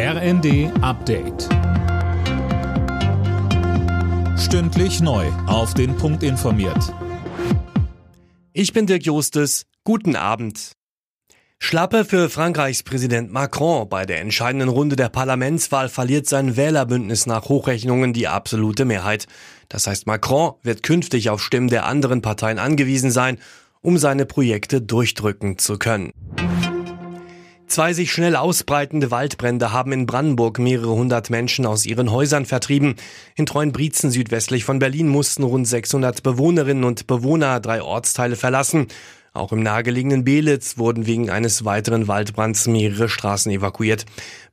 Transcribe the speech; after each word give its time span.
RND 0.00 0.70
Update. 0.80 1.48
Stündlich 4.38 5.00
neu. 5.00 5.26
Auf 5.48 5.74
den 5.74 5.96
Punkt 5.96 6.22
informiert. 6.22 6.94
Ich 8.52 8.72
bin 8.72 8.86
Dirk 8.86 9.04
Justes. 9.04 9.66
Guten 9.82 10.14
Abend. 10.14 10.70
Schlappe 11.58 12.04
für 12.04 12.30
Frankreichs 12.30 12.84
Präsident 12.84 13.32
Macron. 13.32 13.88
Bei 13.88 14.06
der 14.06 14.20
entscheidenden 14.20 14.68
Runde 14.68 14.94
der 14.94 15.08
Parlamentswahl 15.08 15.88
verliert 15.88 16.28
sein 16.28 16.56
Wählerbündnis 16.56 17.26
nach 17.26 17.48
Hochrechnungen 17.48 18.12
die 18.12 18.28
absolute 18.28 18.84
Mehrheit. 18.84 19.26
Das 19.68 19.88
heißt, 19.88 20.06
Macron 20.06 20.52
wird 20.62 20.84
künftig 20.84 21.28
auf 21.28 21.42
Stimmen 21.42 21.70
der 21.70 21.86
anderen 21.86 22.22
Parteien 22.22 22.60
angewiesen 22.60 23.10
sein, 23.10 23.38
um 23.80 23.98
seine 23.98 24.26
Projekte 24.26 24.80
durchdrücken 24.80 25.58
zu 25.58 25.76
können. 25.76 26.12
Zwei 27.68 27.92
sich 27.92 28.10
schnell 28.10 28.34
ausbreitende 28.34 29.10
Waldbrände 29.10 29.72
haben 29.72 29.92
in 29.92 30.06
Brandenburg 30.06 30.58
mehrere 30.58 30.94
hundert 30.94 31.28
Menschen 31.28 31.66
aus 31.66 31.84
ihren 31.84 32.10
Häusern 32.10 32.46
vertrieben. 32.46 32.96
In 33.36 33.44
Treuenbrietzen 33.44 34.10
südwestlich 34.10 34.64
von 34.64 34.78
Berlin 34.78 35.06
mussten 35.06 35.42
rund 35.42 35.68
600 35.68 36.22
Bewohnerinnen 36.22 36.84
und 36.84 37.06
Bewohner 37.06 37.60
drei 37.60 37.82
Ortsteile 37.82 38.36
verlassen. 38.36 38.86
Auch 39.32 39.52
im 39.52 39.62
nahegelegenen 39.62 40.24
Belitz 40.24 40.78
wurden 40.78 41.06
wegen 41.06 41.30
eines 41.30 41.64
weiteren 41.64 42.08
Waldbrands 42.08 42.66
mehrere 42.66 43.08
Straßen 43.08 43.52
evakuiert. 43.52 44.06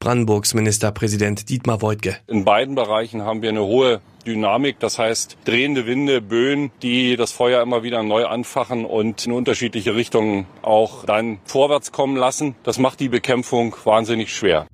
Brandenburgs 0.00 0.54
Ministerpräsident 0.54 1.48
Dietmar 1.48 1.82
Woidke. 1.82 2.16
In 2.26 2.44
beiden 2.44 2.74
Bereichen 2.74 3.22
haben 3.22 3.42
wir 3.42 3.50
eine 3.50 3.62
hohe 3.62 4.00
Dynamik, 4.26 4.78
das 4.80 4.98
heißt 4.98 5.36
drehende 5.44 5.86
Winde, 5.86 6.20
Böen, 6.20 6.70
die 6.82 7.16
das 7.16 7.32
Feuer 7.32 7.62
immer 7.62 7.82
wieder 7.82 8.02
neu 8.02 8.26
anfachen 8.26 8.84
und 8.84 9.26
in 9.26 9.32
unterschiedliche 9.32 9.94
Richtungen 9.94 10.46
auch 10.62 11.04
dann 11.04 11.38
vorwärts 11.44 11.92
kommen 11.92 12.16
lassen. 12.16 12.54
Das 12.62 12.78
macht 12.78 13.00
die 13.00 13.08
Bekämpfung 13.08 13.74
wahnsinnig 13.84 14.34
schwer. 14.34 14.66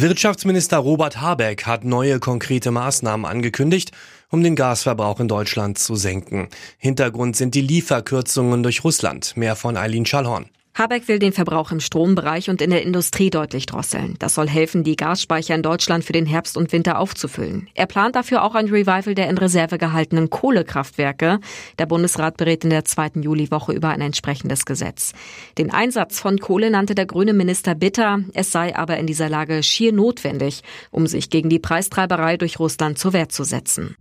Wirtschaftsminister 0.00 0.78
Robert 0.78 1.20
Habeck 1.20 1.66
hat 1.66 1.84
neue 1.84 2.20
konkrete 2.20 2.70
Maßnahmen 2.70 3.26
angekündigt, 3.26 3.90
um 4.30 4.42
den 4.42 4.56
Gasverbrauch 4.56 5.20
in 5.20 5.28
Deutschland 5.28 5.78
zu 5.78 5.96
senken. 5.96 6.48
Hintergrund 6.78 7.36
sind 7.36 7.54
die 7.54 7.60
Lieferkürzungen 7.60 8.62
durch 8.62 8.84
Russland. 8.84 9.36
Mehr 9.36 9.56
von 9.56 9.76
Eileen 9.76 10.06
Schallhorn. 10.06 10.50
Habeck 10.78 11.08
will 11.08 11.18
den 11.18 11.32
Verbrauch 11.32 11.72
im 11.72 11.80
Strombereich 11.80 12.50
und 12.50 12.62
in 12.62 12.70
der 12.70 12.82
Industrie 12.82 13.30
deutlich 13.30 13.66
drosseln. 13.66 14.14
Das 14.20 14.36
soll 14.36 14.48
helfen, 14.48 14.84
die 14.84 14.94
Gasspeicher 14.94 15.56
in 15.56 15.62
Deutschland 15.62 16.04
für 16.04 16.12
den 16.12 16.24
Herbst 16.24 16.56
und 16.56 16.70
Winter 16.70 17.00
aufzufüllen. 17.00 17.68
Er 17.74 17.86
plant 17.86 18.14
dafür 18.14 18.44
auch 18.44 18.54
ein 18.54 18.68
Revival 18.68 19.16
der 19.16 19.28
in 19.28 19.38
Reserve 19.38 19.76
gehaltenen 19.76 20.30
Kohlekraftwerke. 20.30 21.40
Der 21.80 21.86
Bundesrat 21.86 22.36
berät 22.36 22.62
in 22.62 22.70
der 22.70 22.84
zweiten 22.84 23.24
Juliwoche 23.24 23.72
über 23.72 23.88
ein 23.88 24.00
entsprechendes 24.00 24.66
Gesetz. 24.66 25.14
Den 25.58 25.72
Einsatz 25.72 26.20
von 26.20 26.38
Kohle 26.38 26.70
nannte 26.70 26.94
der 26.94 27.06
grüne 27.06 27.32
Minister 27.32 27.74
bitter. 27.74 28.20
Es 28.32 28.52
sei 28.52 28.76
aber 28.76 28.98
in 28.98 29.08
dieser 29.08 29.28
Lage 29.28 29.64
schier 29.64 29.92
notwendig, 29.92 30.62
um 30.92 31.08
sich 31.08 31.28
gegen 31.28 31.48
die 31.48 31.58
Preistreiberei 31.58 32.36
durch 32.36 32.60
Russland 32.60 33.00
zur 33.00 33.14
Wehr 33.14 33.28
zu 33.28 33.42
setzen. 33.42 33.96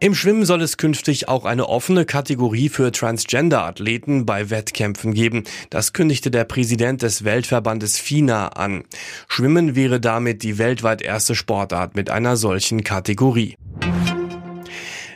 Im 0.00 0.14
Schwimmen 0.14 0.44
soll 0.44 0.62
es 0.62 0.76
künftig 0.76 1.28
auch 1.28 1.44
eine 1.44 1.68
offene 1.68 2.04
Kategorie 2.04 2.68
für 2.68 2.92
Transgender-Athleten 2.92 4.26
bei 4.26 4.48
Wettkämpfen 4.48 5.12
geben. 5.12 5.42
Das 5.70 5.92
kündigte 5.92 6.30
der 6.30 6.44
Präsident 6.44 7.02
des 7.02 7.24
Weltverbandes 7.24 7.98
FINA 7.98 8.48
an. 8.48 8.84
Schwimmen 9.26 9.74
wäre 9.74 9.98
damit 9.98 10.44
die 10.44 10.56
weltweit 10.58 11.02
erste 11.02 11.34
Sportart 11.34 11.96
mit 11.96 12.10
einer 12.10 12.36
solchen 12.36 12.84
Kategorie. 12.84 13.56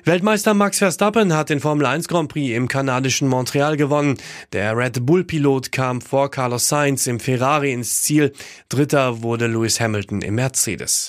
Weltmeister 0.04 0.52
Max 0.52 0.78
Verstappen 0.78 1.32
hat 1.32 1.50
den 1.50 1.60
Formel 1.60 1.86
1 1.86 2.08
Grand 2.08 2.28
Prix 2.28 2.56
im 2.56 2.66
kanadischen 2.66 3.28
Montreal 3.28 3.76
gewonnen. 3.76 4.18
Der 4.52 4.76
Red 4.76 5.06
Bull-Pilot 5.06 5.70
kam 5.70 6.00
vor 6.00 6.28
Carlos 6.28 6.66
Sainz 6.66 7.06
im 7.06 7.20
Ferrari 7.20 7.72
ins 7.72 8.02
Ziel. 8.02 8.32
Dritter 8.68 9.22
wurde 9.22 9.46
Lewis 9.46 9.78
Hamilton 9.78 10.22
im 10.22 10.34
Mercedes. 10.34 11.08